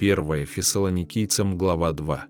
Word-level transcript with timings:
1 0.00 0.46
Фессалоникийцам, 0.46 1.58
глава 1.58 1.92
2. 1.92 2.26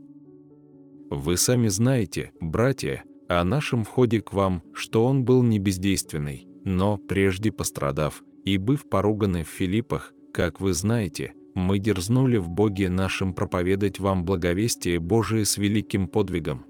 Вы 1.11 1.37
сами 1.37 1.69
знаете, 1.69 2.33
братья, 2.41 3.05
о 3.29 3.45
нашем 3.45 3.85
входе 3.85 4.23
к 4.23 4.33
вам, 4.33 4.63
что 4.73 5.05
он 5.05 5.23
был 5.27 5.43
не 5.43 5.59
бездейственный, 5.59 6.49
но, 6.65 6.97
прежде 6.97 7.53
пострадав, 7.53 8.23
и 8.47 8.57
быв 8.57 8.89
поруганы 8.89 9.45
в 9.45 9.49
Филиппах, 9.49 10.15
как 10.33 10.63
вы 10.63 10.73
знаете, 10.73 11.35
мы 11.55 11.79
дерзнули 11.79 12.39
в 12.39 12.49
Боге 12.49 12.89
нашим 12.89 13.35
проповедать 13.35 14.01
вам 14.01 14.25
благовестие 14.25 14.99
Божие 14.99 15.45
с 15.45 15.59
великим 15.59 16.09
подвигом. 16.09 16.65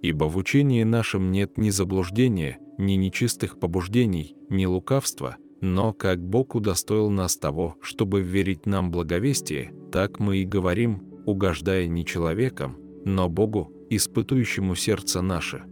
Ибо 0.00 0.24
в 0.24 0.38
учении 0.38 0.84
нашем 0.84 1.30
нет 1.30 1.58
ни 1.58 1.68
заблуждения, 1.68 2.58
ни 2.78 2.94
нечистых 2.94 3.60
побуждений, 3.60 4.36
ни 4.48 4.64
лукавства, 4.64 5.36
но 5.60 5.92
как 5.92 6.18
Бог 6.18 6.54
удостоил 6.54 7.10
нас 7.10 7.36
того, 7.36 7.76
чтобы 7.82 8.22
верить 8.22 8.64
нам 8.64 8.90
благовестие, 8.90 9.72
так 9.92 10.18
мы 10.18 10.38
и 10.38 10.44
говорим, 10.44 11.02
угождая 11.26 11.86
не 11.86 12.04
человеком, 12.04 12.76
но 13.04 13.28
Богу, 13.28 13.70
испытующему 13.90 14.74
сердце 14.74 15.20
наше. 15.22 15.62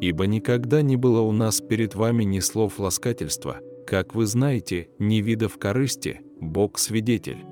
Ибо 0.00 0.26
никогда 0.26 0.82
не 0.82 0.96
было 0.96 1.22
у 1.22 1.32
нас 1.32 1.60
перед 1.60 1.94
вами 1.94 2.24
ни 2.24 2.40
слов 2.40 2.78
ласкательства, 2.78 3.58
как 3.86 4.14
вы 4.14 4.26
знаете, 4.26 4.90
ни 4.98 5.16
видов 5.16 5.58
корысти, 5.58 6.20
Бог 6.40 6.78
свидетель. 6.78 7.44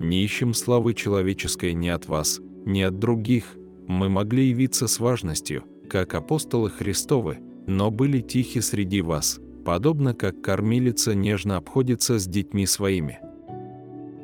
Не 0.00 0.24
ищем 0.24 0.54
славы 0.54 0.94
человеческой 0.94 1.74
ни 1.74 1.88
от 1.88 2.08
вас, 2.08 2.40
ни 2.66 2.82
от 2.82 2.98
других, 2.98 3.56
мы 3.86 4.08
могли 4.08 4.48
явиться 4.48 4.88
с 4.88 4.98
важностью, 4.98 5.64
как 5.88 6.14
апостолы 6.14 6.70
Христовы, 6.70 7.38
но 7.66 7.90
были 7.90 8.20
тихи 8.20 8.60
среди 8.60 9.00
вас, 9.00 9.40
подобно 9.64 10.14
как 10.14 10.40
кормилица 10.40 11.14
нежно 11.14 11.56
обходится 11.56 12.18
с 12.18 12.26
детьми 12.26 12.66
своими. 12.66 13.20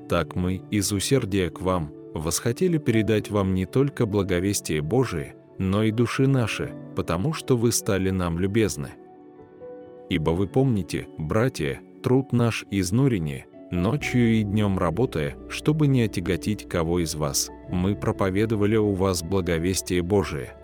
Так 0.08 0.36
мы, 0.36 0.62
из 0.70 0.92
усердия 0.92 1.50
к 1.50 1.60
вам, 1.60 1.92
восхотели 2.14 2.78
передать 2.78 3.30
вам 3.30 3.54
не 3.54 3.66
только 3.66 4.06
благовестие 4.06 4.82
Божие, 4.82 5.34
но 5.58 5.82
и 5.82 5.90
души 5.90 6.26
наши, 6.26 6.72
потому 6.94 7.32
что 7.32 7.56
вы 7.56 7.72
стали 7.72 8.10
нам 8.10 8.38
любезны. 8.38 8.90
Ибо 10.10 10.30
вы 10.30 10.46
помните, 10.46 11.08
братья, 11.16 11.80
труд 12.02 12.32
наш 12.32 12.66
изнурение, 12.70 13.46
ночью 13.70 14.34
и 14.34 14.42
днем 14.42 14.78
работая, 14.78 15.36
чтобы 15.48 15.86
не 15.86 16.02
отяготить 16.02 16.68
кого 16.68 16.98
из 17.00 17.14
вас, 17.14 17.50
мы 17.70 17.96
проповедовали 17.96 18.76
у 18.76 18.92
вас 18.92 19.22
благовестие 19.22 20.02
Божие. 20.02 20.54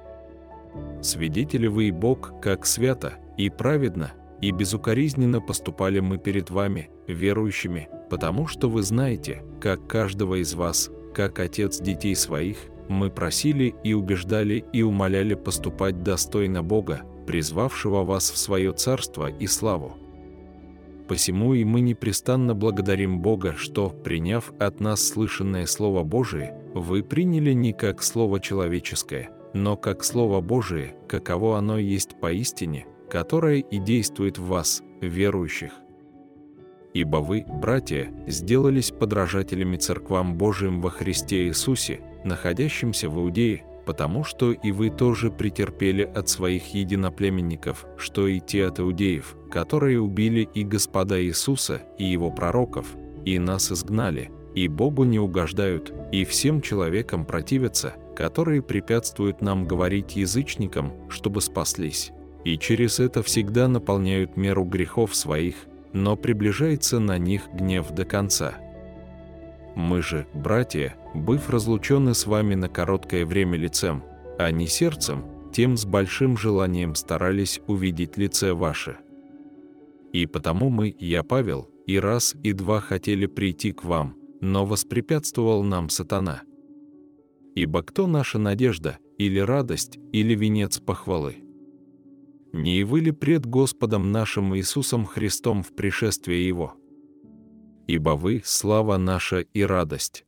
Свидетели 1.00 1.66
вы 1.66 1.84
и 1.84 1.90
Бог, 1.90 2.40
как 2.40 2.66
свято 2.66 3.14
и 3.38 3.48
праведно, 3.48 4.12
и 4.40 4.50
безукоризненно 4.50 5.40
поступали 5.40 6.00
мы 6.00 6.18
перед 6.18 6.50
вами, 6.50 6.90
верующими, 7.08 7.88
потому 8.10 8.48
что 8.48 8.68
вы 8.68 8.82
знаете, 8.82 9.42
как 9.60 9.86
каждого 9.86 10.42
из 10.42 10.54
вас, 10.54 10.90
как 11.14 11.38
отец 11.38 11.80
детей 11.80 12.14
своих, 12.14 12.58
мы 12.88 13.08
просили 13.08 13.74
и 13.84 13.94
убеждали 13.94 14.64
и 14.72 14.82
умоляли 14.82 15.34
поступать 15.34 16.02
достойно 16.02 16.62
Бога, 16.62 17.02
призвавшего 17.26 18.02
вас 18.02 18.30
в 18.30 18.36
свое 18.36 18.72
царство 18.72 19.30
и 19.30 19.46
славу. 19.46 19.96
Посему 21.08 21.54
и 21.54 21.64
мы 21.64 21.80
непрестанно 21.80 22.54
благодарим 22.54 23.20
Бога, 23.20 23.54
что, 23.56 23.90
приняв 23.90 24.52
от 24.58 24.80
нас 24.80 25.06
слышанное 25.06 25.66
Слово 25.66 26.04
Божие, 26.04 26.54
вы 26.74 27.02
приняли 27.02 27.52
не 27.52 27.72
как 27.72 28.02
Слово 28.02 28.40
человеческое, 28.40 29.30
но 29.54 29.76
как 29.76 30.04
Слово 30.04 30.40
Божие, 30.40 30.94
каково 31.08 31.58
оно 31.58 31.78
есть 31.78 32.20
поистине, 32.20 32.86
которое 33.08 33.58
и 33.58 33.78
действует 33.78 34.38
в 34.38 34.46
вас, 34.46 34.82
верующих. 35.00 35.72
Ибо 36.92 37.18
вы, 37.18 37.44
братья, 37.46 38.12
сделались 38.26 38.90
подражателями 38.90 39.76
церквам 39.76 40.36
Божиим 40.36 40.80
во 40.80 40.90
Христе 40.90 41.46
Иисусе, 41.46 42.00
находящимся 42.24 43.08
в 43.08 43.18
Иудее, 43.18 43.64
потому 43.86 44.24
что 44.24 44.52
и 44.52 44.72
вы 44.72 44.90
тоже 44.90 45.30
претерпели 45.30 46.02
от 46.02 46.28
своих 46.28 46.74
единоплеменников, 46.74 47.86
что 47.96 48.26
и 48.26 48.40
те 48.40 48.66
от 48.66 48.80
иудеев, 48.80 49.36
которые 49.50 50.00
убили 50.00 50.48
и 50.54 50.64
Господа 50.64 51.22
Иисуса, 51.22 51.82
и 51.98 52.04
Его 52.04 52.30
пророков, 52.30 52.86
и 53.24 53.38
нас 53.38 53.70
изгнали, 53.70 54.30
и 54.54 54.68
Богу 54.68 55.04
не 55.04 55.18
угождают, 55.18 55.92
и 56.12 56.24
всем 56.24 56.60
человекам 56.60 57.24
противятся, 57.24 57.94
которые 58.16 58.62
препятствуют 58.62 59.40
нам 59.40 59.66
говорить 59.66 60.16
язычникам, 60.16 60.92
чтобы 61.08 61.40
спаслись. 61.40 62.10
И 62.44 62.58
через 62.58 62.98
это 63.00 63.22
всегда 63.22 63.68
наполняют 63.68 64.36
меру 64.36 64.64
грехов 64.64 65.14
своих, 65.14 65.66
но 65.92 66.16
приближается 66.16 67.00
на 67.00 67.18
них 67.18 67.48
гнев 67.52 67.90
до 67.90 68.04
конца. 68.04 68.54
Мы 69.74 70.02
же, 70.02 70.26
братья, 70.34 70.96
быв 71.14 71.48
разлучены 71.50 72.14
с 72.14 72.26
вами 72.26 72.54
на 72.54 72.68
короткое 72.68 73.24
время 73.24 73.56
лицем, 73.56 74.02
а 74.38 74.50
не 74.50 74.66
сердцем, 74.66 75.24
тем 75.52 75.76
с 75.76 75.84
большим 75.84 76.36
желанием 76.36 76.94
старались 76.94 77.60
увидеть 77.66 78.16
лице 78.16 78.52
ваше. 78.52 78.98
И 80.12 80.26
потому 80.26 80.70
мы, 80.70 80.94
я 80.98 81.22
Павел, 81.22 81.68
и 81.86 81.98
раз, 81.98 82.34
и 82.42 82.52
два 82.52 82.80
хотели 82.80 83.26
прийти 83.26 83.72
к 83.72 83.84
вам, 83.84 84.16
но 84.40 84.64
воспрепятствовал 84.64 85.62
нам 85.62 85.88
сатана. 85.88 86.42
Ибо 87.54 87.82
кто 87.82 88.06
наша 88.06 88.38
надежда, 88.38 88.98
или 89.18 89.38
радость, 89.38 89.98
или 90.12 90.34
венец 90.34 90.78
похвалы? 90.78 91.36
Не 92.52 92.84
вы 92.84 93.00
ли 93.00 93.12
пред 93.12 93.46
Господом 93.46 94.12
нашим 94.12 94.56
Иисусом 94.56 95.06
Христом 95.06 95.62
в 95.62 95.74
пришествии 95.74 96.36
Его? 96.36 96.74
Ибо 97.86 98.10
вы– 98.10 98.42
слава 98.44 98.96
наша 98.96 99.40
и 99.40 99.62
радость. 99.62 100.24